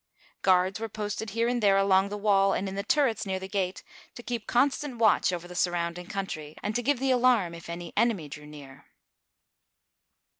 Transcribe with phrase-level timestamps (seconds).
[0.41, 3.47] Guards were posted here and there along the wall and in the turrets near the
[3.47, 3.83] gate,
[4.15, 7.93] to keep constant watch over the surrounding country, and to give the alarm if any
[7.95, 8.87] enemy drew near.